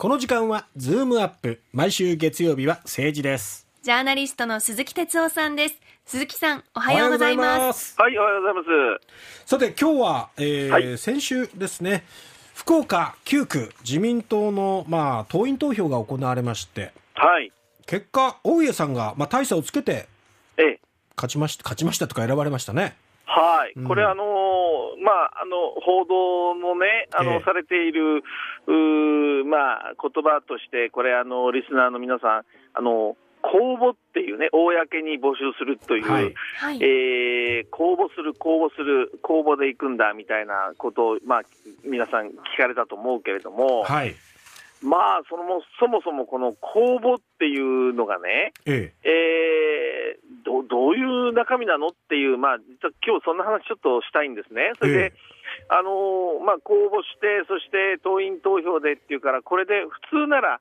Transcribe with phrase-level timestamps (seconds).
[0.00, 1.60] この時間はズームアップ。
[1.72, 3.66] 毎週月曜日は政治です。
[3.82, 5.74] ジャーナリストの鈴木哲夫さんです。
[6.06, 7.96] 鈴木さんおはようございます。
[8.00, 9.44] はいおはようございます。
[9.44, 10.98] さて今日は、えーはい。
[10.98, 12.04] 先週ですね
[12.54, 17.50] 福岡9区自民党の、まあ、党員投票が行われましてはい。
[17.84, 20.06] 結果大家さんが、まあ、大差をつけて
[20.58, 20.80] ええ。
[21.16, 22.94] 勝ちました勝ちましたとか選ばれましたね。
[23.24, 23.84] はい、うん。
[23.84, 24.47] これ、あのー
[25.08, 27.42] まあ、あの報道もね、あのええ。
[27.42, 28.22] されている、
[28.66, 32.42] うーまあ、言葉として、これ、あのリスナーの皆さん、
[32.74, 36.34] あの公募っていうね、公に募集するという、はい。
[36.58, 36.78] はい。
[36.82, 41.42] えー公募する、公募する、公募で行くんだみたいなことを、まあ、
[41.84, 44.14] 皆さん聞かれたと思うけれども、はい。
[44.82, 48.92] まあそのも、そもそもこの公募っていうのがね、え。
[49.02, 49.47] えー
[50.78, 54.72] どどういう中身なのっていう、まあ、実は今日そんな話ちょっとしたいんですね。
[54.78, 55.12] それで、ええ
[55.68, 60.60] あのーまあ、公募して、そして党員投票でっていうから、これで普通なら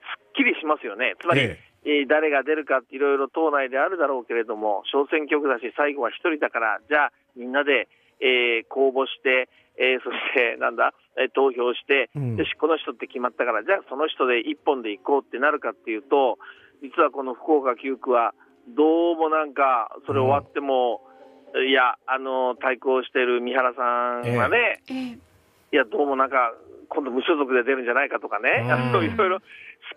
[0.00, 1.14] すっきりしますよね。
[1.20, 7.88] つまり、ええー誰が出るかいろいろ党内であるだろうけれども、小選挙区だし、最後は一人だから、じゃあみんなで、
[8.20, 16.38] えー公募して、えーそしてなんだ、えー投票して、うんよし、この人って決まったから、じゃあその人で一本で行こうってなるかっていうと、
[16.82, 18.32] 実はこの福岡9区は、
[18.68, 21.02] どうもなんか、それ終わっても、
[21.68, 23.82] いや、あの対抗してる三原さ
[24.24, 25.18] んはね、ええ。
[25.72, 26.54] いや、どうもなんか、
[26.88, 29.04] 今度無所属で出るんじゃないかとかね、うん。
[29.04, 29.42] いろいろす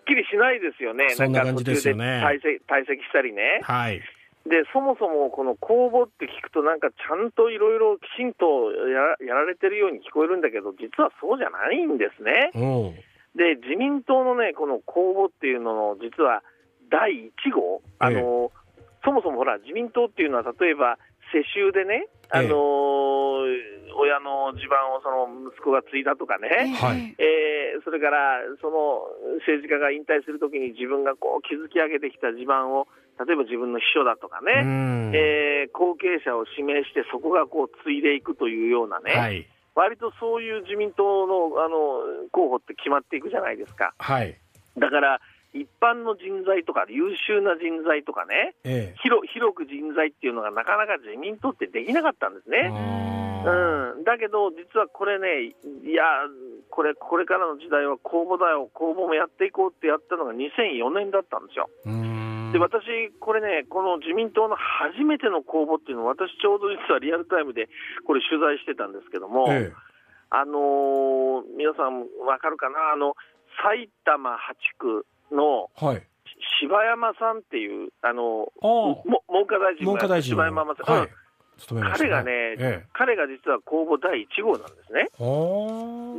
[0.00, 2.22] っきりしないですよね、そんな感じですよね。
[2.24, 3.60] 退席退席したりね。
[3.62, 4.00] はい。
[4.46, 12.50] で、そもそもこの公募って聞くと、なんかちゃんといろいろきちんとやらやられてるように聞こえるんだけど、実はそうじゃないんですね。
[12.54, 12.94] うん。
[13.36, 16.42] で、自民党のね、この公募っていうのの、実は
[16.90, 18.50] 第1号、あの、
[19.04, 20.98] そもそもほら、自民党っていうのは、例えば
[21.32, 23.46] 世襲でね、あの
[23.98, 27.14] 親の地盤をその息子が継いだとかね、はい。
[27.18, 29.04] えーそれからその
[29.44, 32.88] 政治家が引退するときに自分がこう築き上げてきた地盤を、
[33.20, 35.14] 例えば自分の秘書だとかうね、ん。
[35.14, 39.46] えー後継者を指名して、そこがこう継いでいくというようなね、はい。
[39.74, 43.94] 割とそういう自民党のあの候補って決まっていくじゃないですか。
[43.98, 44.36] はい。
[44.78, 45.20] だから
[45.60, 48.94] 一般の人材とか優秀な人材とかね、ええ。
[49.02, 52.70] 広広く人材っていうのがなかなか自民党ってできなかったんですね。
[52.72, 53.06] あ
[53.46, 56.02] うん、だけど、実はこれね、いや、
[56.68, 61.70] これ、これからの時代は公募だよ、公募もやっていこうってやったのが2004年だったんですよ。
[62.52, 67.68] で、私、これね、この自民党の初めての公募っていうのを、私、ちょうど実はリアルタイムで
[68.04, 69.72] これ、取材してたんですけども、え
[70.30, 73.14] あのー皆さん、わかるかな、あの
[73.62, 74.36] 埼玉8
[74.78, 76.02] 区のえはい。
[76.60, 81.08] 柴山さんっていう、あのも文科大臣文科大臣柴山正さん、はい
[81.64, 85.08] 彼がね、え彼が実は公募第1号なんですね。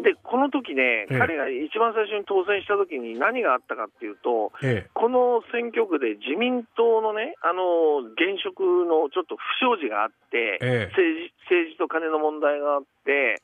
[0.01, 1.19] で、この時ね、ええ。
[1.19, 4.89] 彼が一番最初に当選した時に何があったかっていうと、ええ。
[4.95, 10.97] この選挙区で自民党のね、あの現職のちょっと不祥事があって、ええ。
[10.97, 13.37] 政治政治と金の問題があって、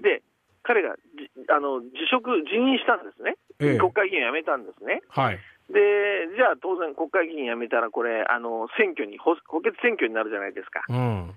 [0.00, 0.24] で
[0.64, 5.02] 彼がじあの辞職、辞任したんですね、ええ国会議員を辞めたんですね。
[5.08, 5.38] はい。
[5.70, 5.80] で、
[6.36, 10.84] じゃあ当然、国会議員辞めたら、これ、あの選挙に補、補欠選挙になるじゃないですか。
[10.88, 11.34] うん。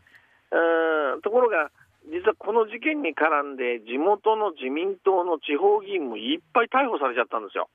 [0.52, 1.22] うん。
[1.22, 1.72] ところが、
[2.12, 7.70] 実はこの事件に絡んで、地元の自民党の地方議員もいっぱい逮捕されちゃったんですよ。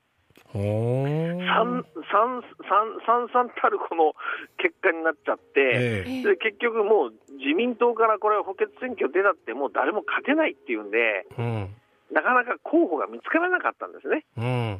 [0.47, 1.23] ほー。
[1.45, 4.13] 三三三三三たるこの
[4.57, 6.19] 結果になっちゃって、ええ。
[6.21, 11.75] えで結局もう自民党からこれ、補欠選挙出たって、もう誰も勝てないっていうんで、うん
[12.13, 14.23] なかなか候補が見つからなかったんですね。
[14.37, 14.79] うん。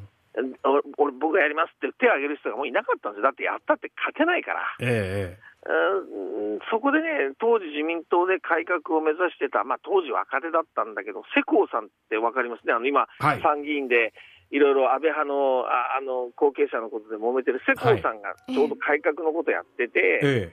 [0.63, 3.19] 俺、俺僕がやりますって手を挙げる人がもういなかったんです。
[3.19, 3.23] よ。
[3.25, 4.61] だってやったって勝てないから。
[4.81, 13.41] ええうんそこでね、当時、自民党で改革を目指してた、まあ、当時若手だったんだけど、世耕さんって分かりますね、あの今、はい。
[13.41, 14.11] 参議院で
[14.51, 20.51] いろいろ安倍派のああの後継者のことで揉めてる世耕さんがちょうど改革のことやってて、え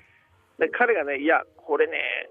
[0.58, 2.30] で彼がね、いや、これね、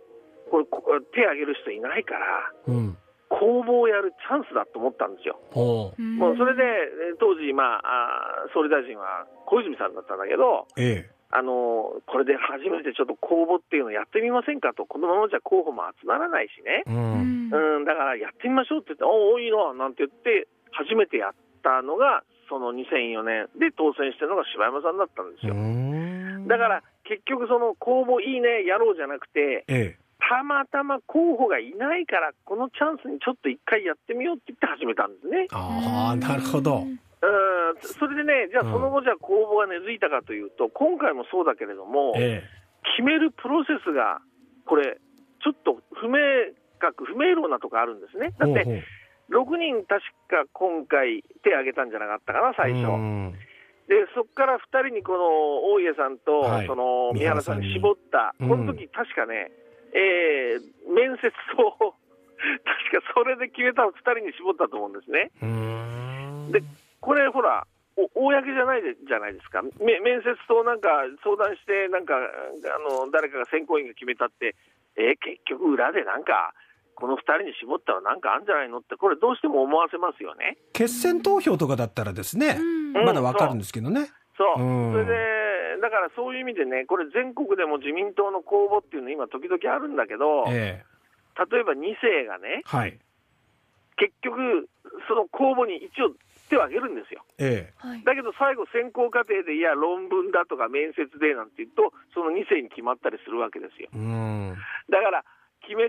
[0.50, 0.82] これこ
[1.14, 2.26] 手挙げる人いないから、
[2.70, 2.98] えうん
[3.40, 5.40] 公募をやるチャンスだと思ったんですよ。
[5.56, 6.38] もう。
[6.38, 11.20] それで、え当時、まあ、あ総理大臣は小泉さんだったんだけど、ええ。
[11.32, 17.50] あのこれで初めてちょっと公募っていうのをやってみませんかと、このままじゃ候補も集まらないしね、ううん。
[17.50, 21.34] んうん、だからやってみましょうって言って、おお、いいななんて言って、初めてやっ
[21.64, 23.48] たのが、その2004年。
[23.56, 25.54] で当選してるのが柴山さんだったんですよ。
[25.54, 26.48] うん。
[26.48, 35.50] だから結局、その公募いいね、やろうじゃなくて、ええたまたま候補がいないから、このチャンスにちょっと一回やってみようって言って始めたんですね。
[35.50, 36.86] ああなるほど。
[36.86, 36.96] うん、
[37.82, 42.46] それでね、じゃあその後、じゃあ公募が根付いたかというと、今回もそうだけれども、え
[42.96, 44.22] 決めるプロセスが、
[44.70, 45.02] これ、
[45.42, 46.22] ちょっと不明
[46.78, 48.32] 確、不明瞭なとこあるんですね。
[48.38, 48.80] だって、ほうほ
[49.42, 49.56] う。
[49.58, 52.86] 6人確か今回、手挙げたんじゃなかったかな、最初。
[52.86, 53.34] うん。
[53.90, 54.62] で、そこから2
[54.94, 56.68] 人にこの大家さんと、はい。
[56.68, 59.50] その三原さんに絞った、うんこの時確かね、
[59.94, 61.96] えー面接と、
[62.92, 65.32] 確かそれで決めた2人に絞ったと思うんですね。
[65.42, 66.64] うんで
[67.00, 67.66] これ、ほら、
[67.96, 72.20] お公じゃないでじゃないですか、め面接となんか相談して、なんかあ
[73.04, 74.56] の誰かが選考員が決めたって、
[74.96, 76.54] えー結局、裏でなんか、
[76.96, 80.58] この2人に絞ったらなんかあるんじゃないのって、これ、どうしても思わせますよね。
[80.74, 84.10] 決選投票とかだったらですね、うんまだわかるんですけどね。
[84.38, 85.40] そう、うんそれで、
[85.78, 90.90] だからそういう意味でね、これ、全国でも自民党の公募っていうの、今、時々あるんだけど、ええ
[91.40, 93.00] 例えば2世がね、はい。
[93.96, 94.68] 結局、
[95.08, 96.12] その公募に一応
[96.50, 97.24] 手を挙げるんですよ。
[97.38, 98.04] えはい。
[98.04, 103.90] だけど最後、選考過程で、いや、論文だとか面接でなんて言うと、その2世に決まったりするわけですよ。
[103.94, 104.58] えうん。
[104.90, 105.24] だから、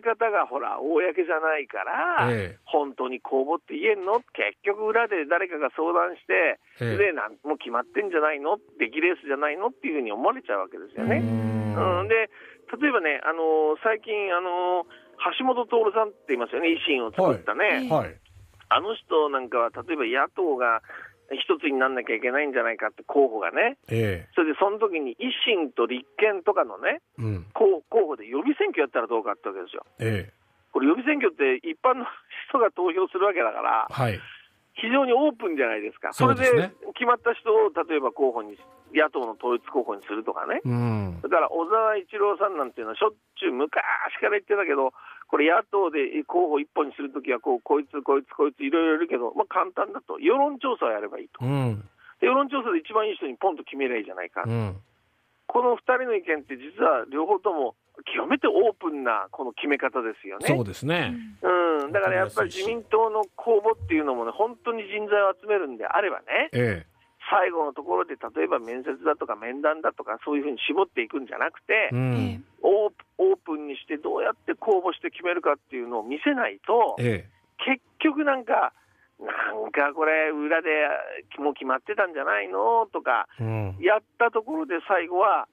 [0.00, 2.58] 方がほら、公じゃないから、ええ。
[2.64, 4.20] 本当に公募って言えんの？
[4.32, 6.96] 結局、裏で誰かが相談して、ええ。
[6.96, 8.58] で、なんもう決まってんじゃないの？
[8.78, 9.68] 出来レースじゃないの？
[9.68, 11.18] っていうふうに思われちゃうわけですよね。
[11.18, 12.30] うん、で、
[12.80, 14.86] 例えばね、あのー最近、あのー
[15.38, 18.06] 橋本徹さんって言いますよね、維新を作ったね、はい。
[18.06, 18.16] はい。
[18.70, 20.80] あの人なんかは、例えば野党が
[21.36, 27.46] 一つにならなきゃいけないんじゃないかって候補がね、えそれでその時に維新と立憲とかのね、えうん。
[27.54, 29.86] 候候補で予備選挙やったらどうかってわけですよ。
[29.98, 30.40] ええ
[30.72, 32.06] これ、予備選挙って一般の
[32.48, 34.20] 人が投票するわけだから、はい。
[34.74, 36.46] 非常にオープンじゃないですか、それで
[36.94, 38.56] 決まった人を例えば候補に、
[38.94, 41.20] 野党の統一候補にするとかね、うん。
[41.22, 43.82] だから小沢一郎さんなんていうのは、しょっちゅう昔
[44.20, 44.92] から言ってたけど、
[45.30, 51.86] これ、野党で候補一本にするときはこう、こいつ、こいつ、こいつ、いろいろいるけど、まあ、簡単だと、世論調査をやればいいと、うん。
[52.18, 54.76] で世論調査で一番いい人にポンと決めりゃいいじゃないか、うん。
[55.46, 57.76] この2人の意見って、実は両方とも
[58.10, 60.48] 極めてオープンなこの決め方ですよね。
[60.48, 61.14] そうですね。
[61.42, 66.86] うん、だからやっぱり自民党の公募っていうのもね、本当に人材を集めるんであればね、え
[67.30, 71.94] 最後のところで例えば面接だとか面談だとか、そういうふうに絞っていくんじゃなくてえ。
[71.94, 71.98] うえ
[72.34, 72.44] ん。
[72.62, 77.28] オープオープンにして、どうやって公募して決めるかっていうのを見せないと、え
[77.58, 78.72] 結局なんか、
[79.20, 79.26] な
[79.68, 80.68] んかこれ、裏で
[81.38, 82.86] もう決まってたんじゃないの？
[82.92, 83.44] とか、え。
[83.44, 83.76] うん。
[83.80, 85.46] やったところで最後は、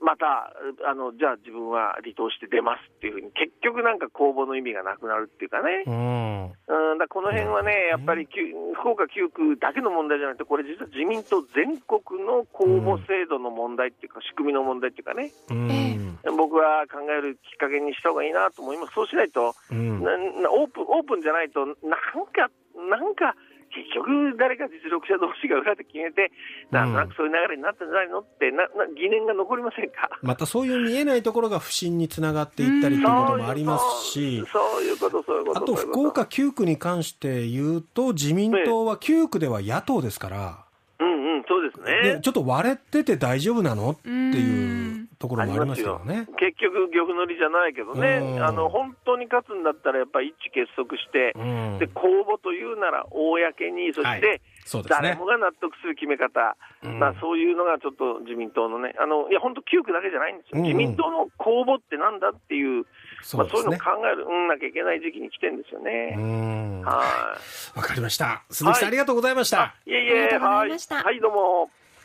[0.00, 0.52] また
[0.84, 5.84] あの、じゃあ自分は離党して出ますっていうふうに、結局なんか公募の意味がなくなるっていうかね。
[5.86, 6.44] うん。
[6.66, 15.68] うん、だからこの辺はね、やっぱり福岡9区だけの問題じゃなくて、これ、実は自民党全国の公募制度の問題っていうか、仕組みの問題っていうかね、うん。
[16.30, 20.02] 僕は考えるきっかけにした方がいいなと思います、そうしないと、うん。
[20.02, 23.34] オープンオープンじゃないと、なんか、なんか、
[23.72, 26.30] 結局、誰か実力者同士が裏で決めて、
[26.70, 30.10] なんとなくそういう流れになったんじゃないのって、なな疑念が残りませんか？
[30.22, 40.64] またそういう見えないところが不信につながっていったりということもありますし、そういうこと、そういうこと、あと福岡9区に関して言うと、自民党は9区では野党ですから、
[41.00, 42.14] うんうん、そうですね。
[42.16, 46.26] でちょっと割れてて大丈夫なのってういうんところもありますけどね。
[46.36, 55.26] 結局、玉乗りじゃないけどね、うんあの本当に勝つんだったら、やっぱり一致結束して、うんで公募というなら公に、そして、はいそうですね誰も。
[55.26, 62.86] が納得する決め方、うんまあ、そういうのがちょっと自民党のね、あのいや本当、9区だけじゃないんですよ、うんうん自民党の公募ってなんだっていう、
[63.34, 63.78] まあ、そういうのを。
[63.78, 66.14] 考える、うんなきゃいけない時期に来てるんですようね。
[66.18, 66.82] ん。
[66.82, 67.36] わは
[67.78, 68.42] いかりました。
[68.50, 69.62] 鈴木さん、ありがとうございました。
[69.62, 71.70] あいえいえ、ありがとうござはいいましたはい、どうも。